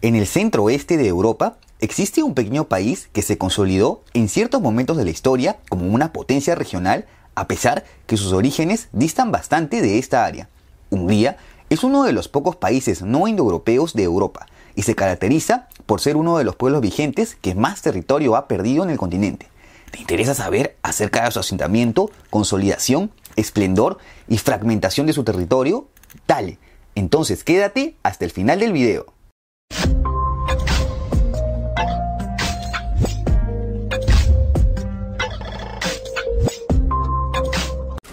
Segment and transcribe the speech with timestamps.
[0.00, 4.62] En el centro oeste de Europa existe un pequeño país que se consolidó en ciertos
[4.62, 9.82] momentos de la historia como una potencia regional, a pesar que sus orígenes distan bastante
[9.82, 10.48] de esta área.
[10.90, 11.36] Hungría
[11.68, 16.16] es uno de los pocos países no indoeuropeos de Europa y se caracteriza por ser
[16.16, 19.48] uno de los pueblos vigentes que más territorio ha perdido en el continente.
[19.90, 25.88] ¿Te interesa saber acerca de su asentamiento, consolidación, esplendor y fragmentación de su territorio?
[26.28, 26.58] Dale,
[26.94, 29.17] entonces quédate hasta el final del video.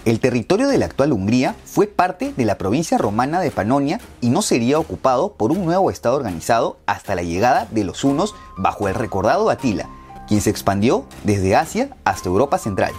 [0.06, 4.28] El territorio de la actual Hungría fue parte de la provincia romana de Panonia y
[4.28, 8.86] no sería ocupado por un nuevo estado organizado hasta la llegada de los hunos bajo
[8.86, 9.90] el recordado Atila,
[10.28, 12.92] quien se expandió desde Asia hasta Europa Central.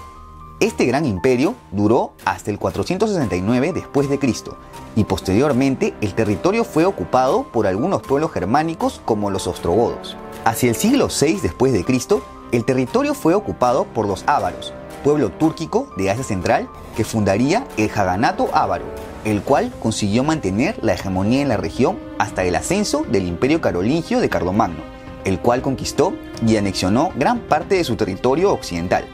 [0.59, 4.57] Este gran imperio duró hasta el 469 después de Cristo
[4.95, 10.17] y posteriormente el territorio fue ocupado por algunos pueblos germánicos como los ostrogodos.
[10.45, 14.73] Hacia el siglo VI después de Cristo, el territorio fue ocupado por los ávaros,
[15.03, 18.85] pueblo túrquico de Asia Central que fundaría el Jaganato Ávaro,
[19.25, 24.19] el cual consiguió mantener la hegemonía en la región hasta el ascenso del Imperio Carolingio
[24.19, 24.81] de Carlomagno,
[25.23, 26.13] el cual conquistó
[26.47, 29.05] y anexionó gran parte de su territorio occidental.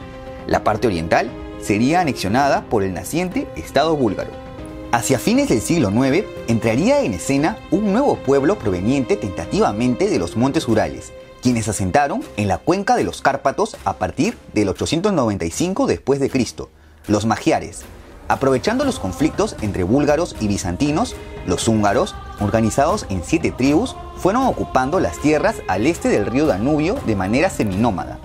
[0.46, 4.30] La parte oriental sería anexionada por el naciente Estado búlgaro.
[4.92, 10.36] Hacia fines del siglo IX entraría en escena un nuevo pueblo proveniente tentativamente de los
[10.36, 16.20] montes Urales, quienes asentaron en la cuenca de los Cárpatos a partir del 895 después
[16.20, 16.70] de Cristo,
[17.08, 17.82] los magiares.
[18.28, 25.00] Aprovechando los conflictos entre búlgaros y bizantinos, los húngaros, organizados en siete tribus, fueron ocupando
[25.00, 28.18] las tierras al este del río Danubio de manera seminómada.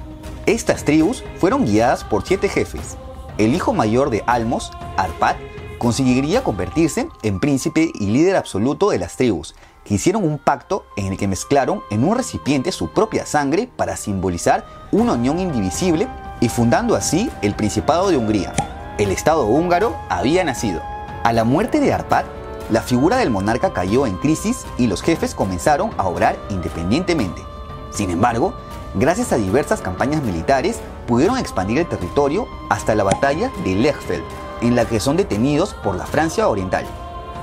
[0.49, 2.97] Estas tribus fueron guiadas por siete jefes.
[3.37, 5.35] El hijo mayor de Almos, Arpad,
[5.77, 9.53] conseguiría convertirse en príncipe y líder absoluto de las tribus,
[9.85, 14.65] hicieron un pacto en el que mezclaron en un recipiente su propia sangre para simbolizar
[14.91, 16.07] una unión indivisible
[16.41, 18.51] y fundando así el Principado de Hungría.
[18.97, 20.81] El Estado húngaro había nacido.
[21.23, 22.25] A la muerte de Arpad,
[22.71, 27.43] la figura del monarca cayó en crisis y los jefes comenzaron a obrar independientemente.
[27.91, 28.55] Sin embargo,
[28.95, 34.23] gracias a diversas campañas militares, pudieron expandir el territorio hasta la batalla de Lechfeld,
[34.61, 36.85] en la que son detenidos por la Francia Oriental.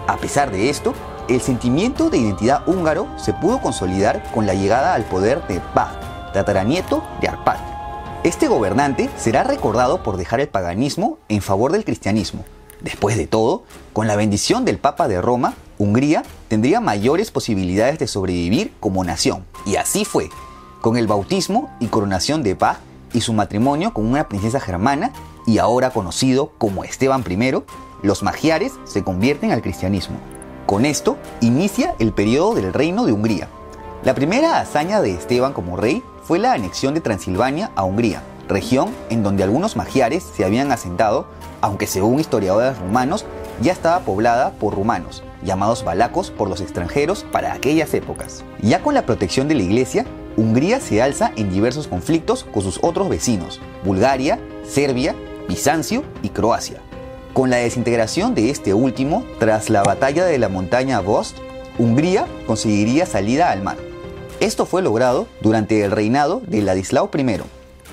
[0.06, 0.94] A pesar de esto,
[1.28, 6.32] el sentimiento de identidad húngaro se pudo consolidar con la llegada al poder de Bach,
[6.32, 7.58] tataranieto de Arpad.
[8.22, 12.44] Este gobernante será recordado por dejar el paganismo en favor del cristianismo.
[12.80, 18.06] Después de todo, con la bendición del Papa de Roma, Hungría tendría mayores posibilidades de
[18.06, 19.44] sobrevivir como nación.
[19.64, 20.28] Y así fue,
[20.86, 22.78] con el bautismo y coronación de Bach
[23.12, 25.10] y su matrimonio con una princesa germana
[25.44, 27.54] y ahora conocido como Esteban I,
[28.06, 30.18] los magiares se convierten al cristianismo.
[30.64, 33.48] Con esto inicia el periodo del reino de Hungría.
[34.04, 38.90] La primera hazaña de Esteban como rey fue la anexión de Transilvania a Hungría, región
[39.10, 41.26] en donde algunos magiares se habían asentado,
[41.62, 43.24] aunque según historiadores rumanos
[43.60, 48.44] ya estaba poblada por rumanos, llamados balacos por los extranjeros para aquellas épocas.
[48.62, 52.78] Ya con la protección de la iglesia, Hungría se alza en diversos conflictos con sus
[52.82, 54.38] otros vecinos, Bulgaria,
[54.68, 55.14] Serbia,
[55.48, 56.82] Bizancio y Croacia.
[57.32, 61.38] Con la desintegración de este último, tras la batalla de la montaña Vost,
[61.78, 63.76] Hungría conseguiría salida al mar.
[64.40, 67.40] Esto fue logrado durante el reinado de Ladislao I,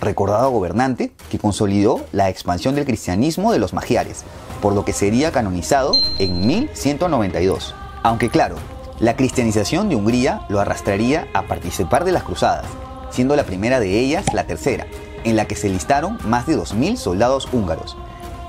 [0.02, 4.24] recordado gobernante que consolidó la expansión del cristianismo de los magiares,
[4.62, 7.74] por lo que sería canonizado en 1192.
[8.04, 8.58] Aunque claro,
[9.00, 12.66] la cristianización de Hungría lo arrastraría a participar de las cruzadas,
[13.10, 14.88] siendo la primera de ellas la tercera,
[15.24, 17.98] en la que se listaron más de 2.000 soldados húngaros,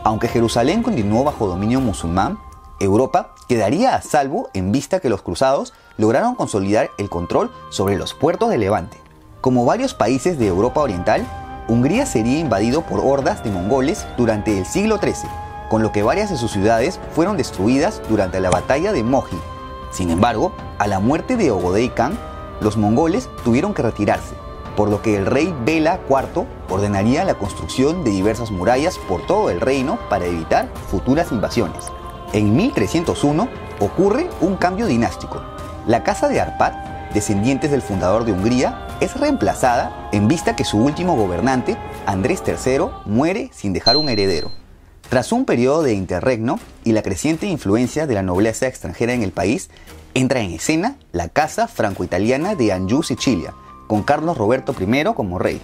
[0.04, 2.38] aunque Jerusalén continuó bajo dominio musulmán,
[2.78, 8.12] Europa quedaría a salvo en vista que los cruzados lograron consolidar el control sobre los
[8.12, 8.98] puertos de Levante.
[9.40, 11.26] Como varios países de Europa Oriental,
[11.68, 15.30] Hungría sería invadido por hordas de mongoles durante el siglo XIII,
[15.70, 19.40] con lo que varias de sus ciudades fueron destruidas durante la batalla de Mohi.
[19.94, 22.18] Sin embargo, a la muerte de Ogodei Khan,
[22.60, 24.34] los mongoles tuvieron que retirarse,
[24.76, 29.50] por lo que el rey Bela IV ordenaría la construcción de diversas murallas por todo
[29.50, 31.92] el reino para evitar futuras invasiones.
[32.32, 33.48] En 1301
[33.78, 35.40] ocurre un cambio dinástico.
[35.86, 36.72] La casa de Arpad,
[37.14, 42.86] descendientes del fundador de Hungría, es reemplazada en vista que su último gobernante, Andrés III,
[43.04, 44.63] muere sin dejar un heredero.
[45.14, 49.30] Tras un periodo de interregno y la creciente influencia de la nobleza extranjera en el
[49.30, 49.70] país,
[50.12, 53.54] entra en escena la casa franco-italiana de Anjou, Sicilia,
[53.86, 55.60] con Carlos Roberto I como rey.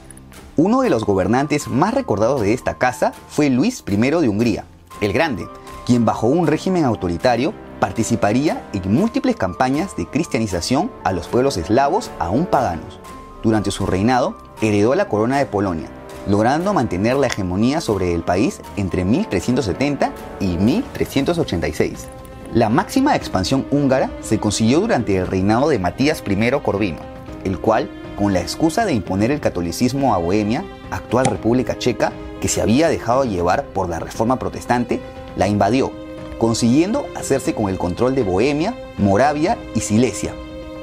[0.57, 4.67] Uno de los gobernantes más recordados de esta casa fue Luis I de Hungría,
[5.01, 5.49] el Grande,
[5.85, 12.13] quien bajo un régimen autoritario participaría en múltiples campañas de cristianización a los pueblos eslavos
[12.21, 13.01] aún paganos.
[13.43, 15.89] Durante su reinado, heredó la corona de Polonia,
[16.27, 22.09] logrando mantener la hegemonía sobre el país entre 1370 y 1386.
[22.53, 26.99] La máxima expansión húngara se consiguió durante el reinado de Matías I Corvino,
[27.45, 27.89] el cual,
[28.19, 32.89] con la excusa de imponer el catolicismo a Bohemia, actual República Checa, que se había
[32.89, 35.01] dejado llevar por la reforma protestante,
[35.37, 35.93] la invadió,
[36.39, 40.35] consiguiendo hacerse con el control de Bohemia, Moravia y Silesia.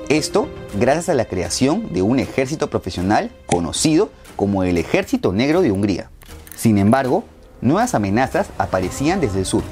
[0.08, 0.48] Esto
[0.80, 6.10] gracias a la creación de un ejército profesional conocido como el Ejército Negro de Hungría.
[6.56, 7.26] Sin embargo,
[7.60, 9.64] nuevas amenazas aparecían desde el sur.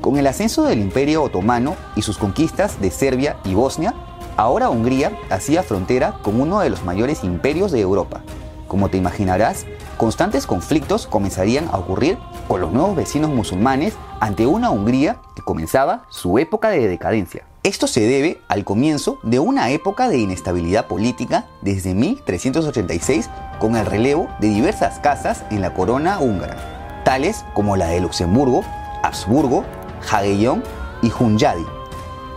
[0.00, 3.94] Con el ascenso del Imperio Otomano y sus conquistas de Serbia y Bosnia,
[4.36, 8.22] ahora Hungría hacía frontera con uno de los mayores imperios de Europa.
[8.66, 9.66] Como te imaginarás,
[9.96, 16.04] constantes conflictos comenzarían a ocurrir con los nuevos vecinos musulmanes ante una Hungría que comenzaba
[16.08, 17.44] su época de decadencia.
[17.62, 23.28] Esto se debe al comienzo de una época de inestabilidad política desde 1386
[23.58, 28.62] con el relevo de diversas casas en la corona húngara, tales como la de Luxemburgo,
[29.02, 29.64] Habsburgo,
[30.02, 30.62] Jagellón
[31.02, 31.75] y Hunyadi.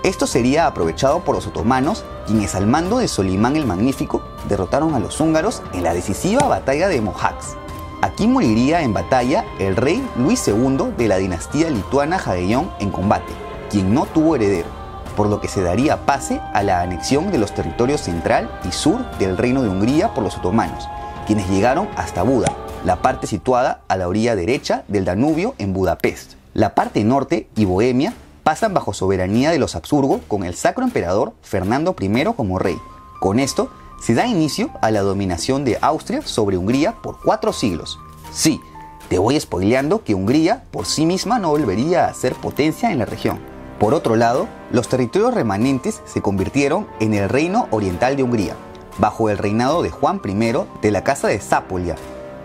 [0.03, 4.99] Esto sería aprovechado por los otomanos, quienes al mando de Solimán el Magnífico derrotaron a
[4.99, 7.57] los húngaros en la decisiva batalla de Mohacs.
[8.01, 13.33] Aquí moriría en batalla el rey Luis II de la dinastía lituana Jagellón en combate,
[13.69, 14.69] quien no tuvo heredero,
[15.17, 19.03] por lo que se daría pase a la anexión de los territorios central y sur
[19.19, 20.87] del reino de Hungría por los otomanos,
[21.27, 22.55] quienes llegaron hasta Buda,
[22.85, 26.35] la parte situada a la orilla derecha del Danubio en Budapest.
[26.53, 28.13] La parte norte y Bohemia
[28.49, 32.81] pasan bajo soberanía de los Habsburgo con el sacro emperador Fernando I como rey.
[33.19, 33.69] Con esto
[34.01, 37.99] se da inicio a la dominación de Austria sobre Hungría por cuatro siglos.
[38.31, 38.59] Sí,
[39.07, 43.05] te voy spoileando que Hungría por sí misma no volvería a ser potencia en la
[43.05, 43.37] región.
[43.79, 48.55] Por otro lado, los territorios remanentes se convirtieron en el Reino Oriental de Hungría,
[48.97, 51.97] bajo el reinado de Juan I de la Casa de Zápolia.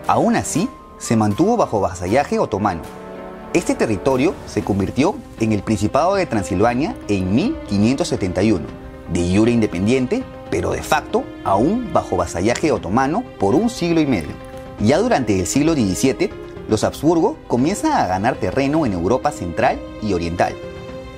[0.05, 0.69] Aún así,
[0.99, 2.83] se mantuvo bajo vasallaje otomano.
[3.55, 8.65] Este territorio se convirtió en el Principado de Transilvania en 1571,
[9.13, 14.31] de jure independiente pero de facto aún bajo vasallaje otomano por un siglo y medio.
[14.81, 16.31] Ya durante el siglo XVII,
[16.67, 20.53] los Habsburgo comienzan a ganar terreno en Europa central y oriental.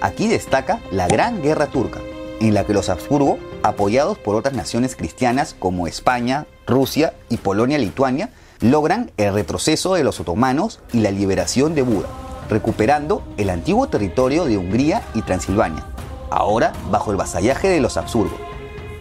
[0.01, 2.01] Aquí destaca la Gran Guerra Turca,
[2.39, 8.30] en la que los Habsburgo, apoyados por otras naciones cristianas como España, Rusia y Polonia-Lituania,
[8.60, 12.07] logran el retroceso de los otomanos y la liberación de Buda,
[12.49, 15.85] recuperando el antiguo territorio de Hungría y Transilvania,
[16.29, 18.38] ahora bajo el vasallaje de los Habsburgo.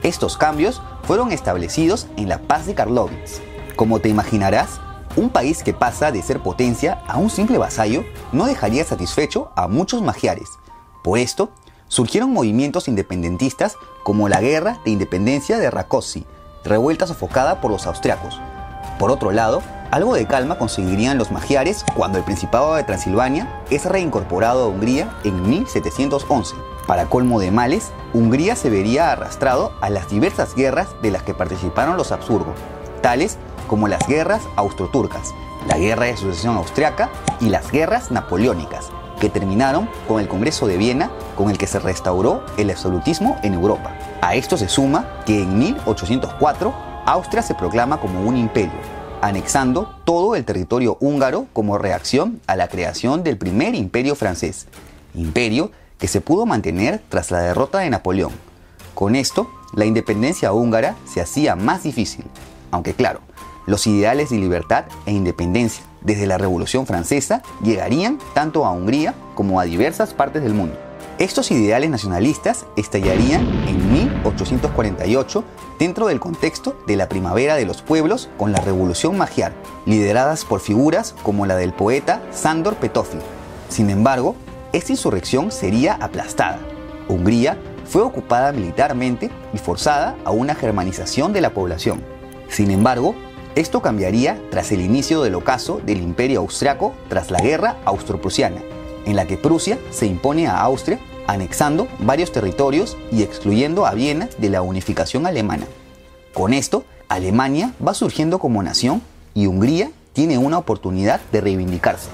[0.03, 3.41] Estos cambios fueron establecidos en la paz de Karlovitz.
[3.77, 4.81] Como te imaginarás,
[5.17, 9.67] un país que pasa de ser potencia a un simple vasallo no dejaría satisfecho a
[9.67, 10.51] muchos magiares.
[11.03, 11.51] Por esto,
[11.89, 16.27] surgieron movimientos independentistas como la Guerra de Independencia de Rákóczi,
[16.65, 18.41] revuelta sofocada por los austriacos.
[18.99, 23.85] Por otro lado, algo de calma conseguirían los magiares cuando el Principado de Transilvania es
[23.85, 26.55] reincorporado a Hungría en 1711.
[26.87, 31.35] Para colmo de males, Hungría se vería arrastrado a las diversas guerras de las que
[31.35, 32.55] participaron los Habsburgo,
[33.03, 35.35] tales como las guerras austroturcas,
[35.67, 37.11] la guerra de sucesión austriaca
[37.41, 38.91] y las guerras napoleónicas,
[39.21, 43.55] que terminaron con el Congreso de Viena con el que se restauró el absolutismo en
[43.55, 43.93] Europa.
[44.21, 46.73] A esto se suma que en 1804
[47.07, 48.79] Austria se proclama como un imperio,
[49.21, 54.67] anexando todo el territorio húngaro como reacción a la creación del primer imperio francés,
[55.15, 58.33] imperio que se pudo mantener tras la derrota de Napoleón.
[58.95, 62.25] Con esto, la independencia húngara se hacía más difícil,
[62.71, 63.21] aunque claro,
[63.67, 69.59] los ideales de libertad e independencia desde la Revolución Francesa llegarían tanto a Hungría como
[69.59, 70.79] a diversas partes del mundo.
[71.19, 75.45] Estos ideales nacionalistas estallarían en 1848
[75.79, 79.55] dentro del contexto de la primavera de los pueblos con la Revolución Magiar,
[79.87, 83.17] lideradas por figuras como la del poeta Sándor Petőfi.
[83.71, 84.37] Sin embargo,
[84.75, 86.59] esta insurrección sería aplastada.
[87.09, 87.57] Hungría
[87.87, 92.05] fue ocupada militarmente y forzada a una germanización de la población.
[92.51, 93.15] Sin embargo,
[93.55, 98.61] esto cambiaría tras el inicio del ocaso del Imperio Austriaco tras la Guerra Austro-Prusiana,
[99.07, 104.29] en la que Prusia se impone a Austria, anexando varios territorios y excluyendo a Viena
[104.37, 105.67] de la unificación alemana.
[106.35, 109.01] Con esto, Alemania va surgiendo como nación
[109.33, 112.09] y Hungría tiene una oportunidad de reivindicarse.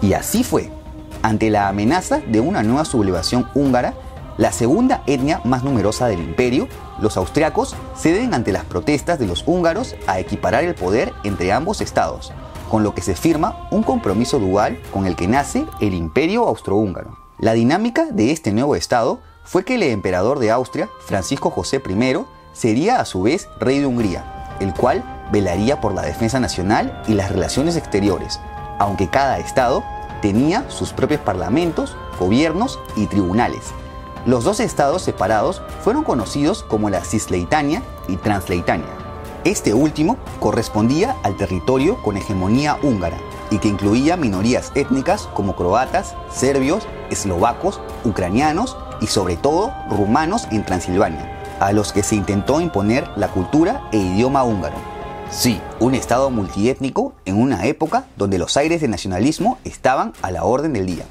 [0.00, 0.70] Y así fue.
[1.22, 3.94] Ante la amenaza de una nueva sublevación húngara,
[4.38, 6.68] la segunda etnia más numerosa del imperio,
[7.00, 11.80] los austriacos ceden ante las protestas de los húngaros a equiparar el poder entre ambos
[11.80, 12.32] estados,
[12.70, 17.16] con lo que se firma un compromiso dual con el que nace el imperio austrohúngaro.
[17.38, 22.24] La dinámica de este nuevo Estado fue que el emperador de Austria, Francisco José I,
[22.52, 27.14] sería a su vez rey de Hungría, el cual velaría por la defensa nacional y
[27.14, 28.40] las relaciones exteriores,
[28.78, 29.84] aunque cada Estado
[30.22, 33.72] tenía sus propios parlamentos, gobiernos y tribunales.
[34.24, 39.05] Los dos estados separados fueron conocidos como la Cisleitania y Transleitania.
[39.46, 43.16] Este último correspondía al territorio con hegemonía húngara
[43.48, 50.64] y que incluía minorías étnicas como croatas, serbios, eslovacos, ucranianos y sobre todo rumanos en
[50.64, 54.78] Transilvania, a los que se intentó imponer la cultura e idioma húngaro.
[55.30, 60.42] Sí, un estado multiétnico en una época donde los aires de nacionalismo estaban a la
[60.42, 61.04] orden del día.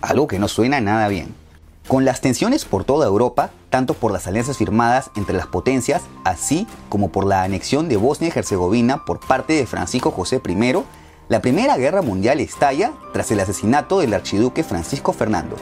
[0.00, 1.45] Algo que no suena nada bien.
[1.88, 6.66] Con las tensiones por toda Europa, tanto por las alianzas firmadas entre las potencias, así
[6.88, 10.82] como por la anexión de Bosnia y Herzegovina por parte de Francisco José I,
[11.28, 15.54] la Primera Guerra Mundial estalla tras el asesinato del archiduque Francisco Fernando.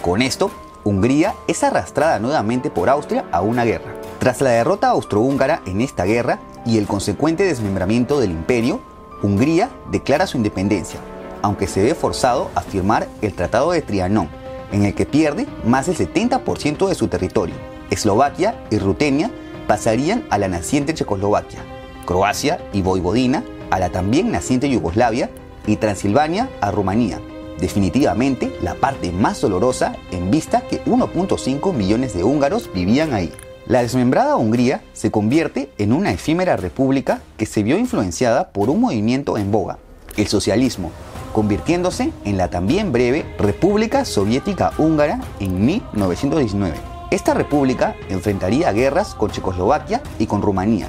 [0.00, 0.52] Con esto,
[0.84, 3.96] Hungría es arrastrada nuevamente por Austria a una guerra.
[4.20, 8.80] Tras la derrota austrohúngara en esta guerra y el consecuente desmembramiento del imperio,
[9.24, 11.00] Hungría declara su independencia,
[11.42, 14.28] aunque se ve forzado a firmar el Tratado de Trianón,
[14.72, 17.54] en el que pierde más del 70% de su territorio.
[17.90, 19.30] Eslovaquia y Rutenia
[19.66, 21.60] pasarían a la naciente Checoslovaquia,
[22.04, 25.30] Croacia y Voivodina a la también naciente Yugoslavia
[25.66, 27.20] y Transilvania a Rumanía.
[27.58, 33.32] Definitivamente la parte más dolorosa en vista que 1.5 millones de húngaros vivían ahí.
[33.66, 38.80] La desmembrada Hungría se convierte en una efímera república que se vio influenciada por un
[38.80, 39.78] movimiento en boga,
[40.16, 40.90] el socialismo,
[41.34, 46.74] convirtiéndose en la también breve República Soviética Húngara en 1919.
[47.10, 50.88] Esta república enfrentaría guerras con Checoslovaquia y con Rumanía,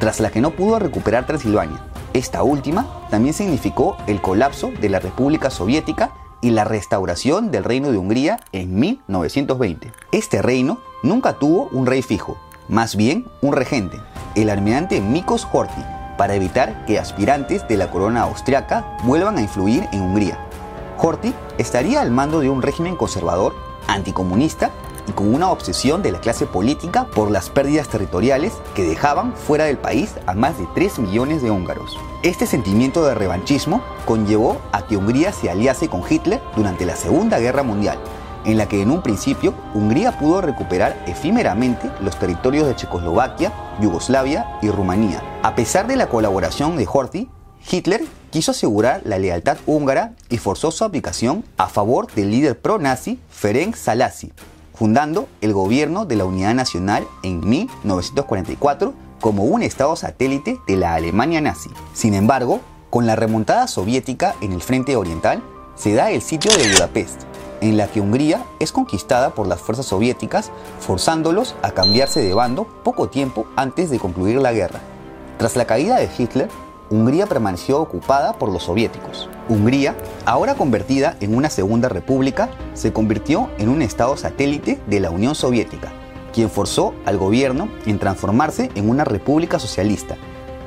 [0.00, 1.80] tras la que no pudo recuperar Transilvania.
[2.12, 7.90] Esta última también significó el colapso de la República Soviética y la restauración del Reino
[7.90, 9.92] de Hungría en 1920.
[10.12, 12.36] Este reino nunca tuvo un rey fijo,
[12.68, 13.96] más bien un regente,
[14.34, 15.82] el almirante Mikos Horthy,
[16.16, 20.38] para evitar que aspirantes de la corona austriaca vuelvan a influir en Hungría.
[20.98, 23.54] Horthy estaría al mando de un régimen conservador,
[23.86, 24.70] anticomunista
[25.06, 29.64] y con una obsesión de la clase política por las pérdidas territoriales que dejaban fuera
[29.64, 31.98] del país a más de 3 millones de húngaros.
[32.22, 37.38] Este sentimiento de revanchismo conllevó a que Hungría se aliase con Hitler durante la Segunda
[37.38, 37.98] Guerra Mundial
[38.44, 44.58] en la que en un principio Hungría pudo recuperar efímeramente los territorios de Checoslovaquia, Yugoslavia
[44.62, 45.22] y Rumanía.
[45.44, 47.28] A pesar de la colaboración de Horthy,
[47.70, 53.20] Hitler quiso asegurar la lealtad húngara y forzó su aplicación a favor del líder pro-nazi
[53.28, 54.32] Ferenc Salasi,
[54.74, 60.94] fundando el gobierno de la Unidad Nacional en 1944 como un estado satélite de la
[60.94, 61.68] Alemania nazi.
[61.92, 65.42] Sin embargo, con la remontada soviética en el frente oriental,
[65.74, 67.20] se da el sitio de Budapest,
[67.60, 72.66] en la que Hungría es conquistada por las fuerzas soviéticas, forzándolos a cambiarse de bando
[72.82, 74.80] poco tiempo antes de concluir la guerra.
[75.38, 76.48] Tras la caída de Hitler,
[76.90, 79.28] Hungría permaneció ocupada por los soviéticos.
[79.48, 85.10] Hungría, ahora convertida en una segunda república, se convirtió en un estado satélite de la
[85.10, 85.92] Unión Soviética,
[86.32, 90.16] quien forzó al gobierno en transformarse en una república socialista,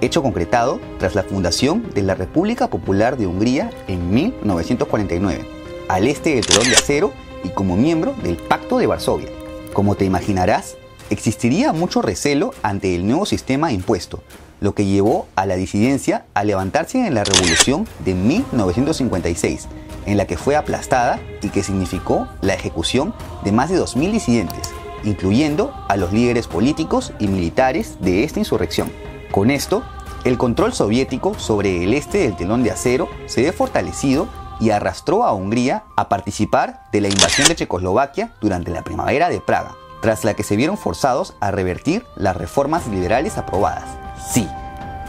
[0.01, 5.57] hecho concretado tras la fundación de la República Popular de Hungría en 1949
[5.87, 9.29] al este del telón de acero y como miembro del Pacto de Varsovia.
[9.73, 10.77] Como te imaginarás,
[11.09, 14.21] existiría mucho recelo ante el nuevo sistema impuesto,
[14.59, 19.67] lo que llevó a la disidencia a levantarse en la revolución de 1956,
[20.05, 24.71] en la que fue aplastada y que significó la ejecución de más de 2.000 disidentes,
[25.03, 28.91] incluyendo a los líderes políticos y militares de esta insurrección.
[29.31, 29.83] Con esto,
[30.23, 34.27] el control soviético sobre el este del telón de acero se ve fortalecido
[34.59, 39.39] y arrastró a Hungría a participar de la invasión de Checoslovaquia durante la primavera de
[39.39, 44.06] Praga, tras la que se vieron forzados a revertir las reformas liberales aprobadas.
[44.29, 44.47] Sí,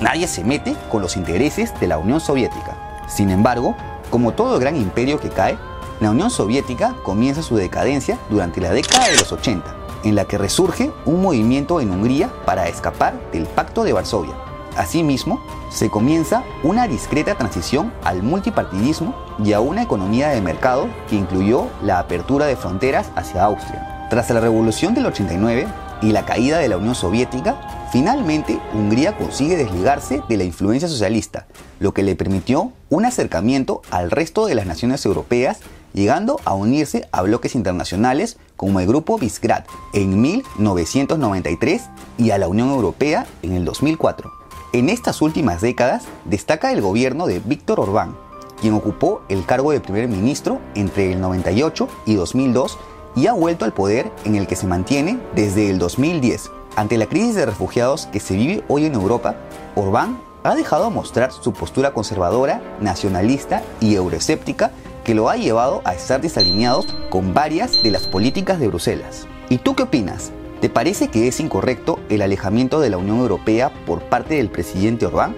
[0.00, 2.76] nadie se mete con los intereses de la Unión Soviética.
[3.08, 3.74] Sin embargo,
[4.10, 5.58] como todo gran imperio que cae,
[6.00, 10.38] la Unión Soviética comienza su decadencia durante la década de los 80, en la que
[10.38, 14.34] resurge un movimiento en Hungría para escapar del Pacto de Varsovia.
[14.76, 21.16] Asimismo, se comienza una discreta transición al multipartidismo y a una economía de mercado que
[21.16, 24.06] incluyó la apertura de fronteras hacia Austria.
[24.08, 25.66] Tras la revolución del 89
[26.02, 27.60] y la caída de la Unión Soviética,
[27.92, 31.46] finalmente Hungría consigue desligarse de la influencia socialista,
[31.80, 35.60] lo que le permitió un acercamiento al resto de las naciones europeas,
[35.94, 39.64] llegando a unirse a bloques internacionales como el Grupo Visegrad
[39.94, 44.30] en 1993 y a la Unión Europea en el 2004.
[44.74, 48.16] En estas últimas décadas destaca el gobierno de Víctor Orbán,
[48.60, 52.78] quien ocupó el cargo de primer ministro entre el 98 y 2002
[53.16, 56.50] y ha vuelto al poder en el que se mantiene desde el 2010.
[56.78, 59.34] Ante la crisis de refugiados que se vive hoy en Europa,
[59.74, 64.70] Orbán ha dejado mostrar su postura conservadora, nacionalista y euroescéptica
[65.02, 69.26] que lo ha llevado a estar desalineados con varias de las políticas de Bruselas.
[69.48, 70.30] ¿Y tú qué opinas?
[70.60, 75.04] ¿Te parece que es incorrecto el alejamiento de la Unión Europea por parte del presidente
[75.04, 75.34] Orbán?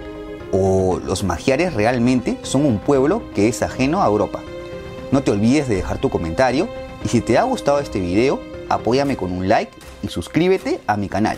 [0.53, 4.41] ¿O los magiares realmente son un pueblo que es ajeno a Europa?
[5.11, 6.69] No te olvides de dejar tu comentario
[7.03, 9.73] y si te ha gustado este video, apóyame con un like
[10.03, 11.37] y suscríbete a mi canal.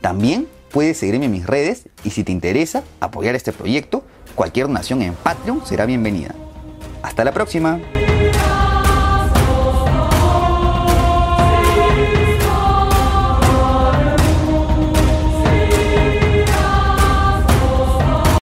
[0.00, 4.02] También puedes seguirme en mis redes y si te interesa apoyar este proyecto,
[4.34, 6.34] cualquier donación en Patreon será bienvenida.
[7.02, 7.80] Hasta la próxima.